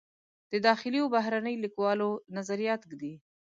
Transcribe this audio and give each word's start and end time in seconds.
د 0.51 0.53
داخلي 0.67 0.99
و 1.01 1.11
بهرني 1.15 1.55
لیکوالو 1.63 2.09
نظریات 2.37 2.81
ږدي. 2.91 3.13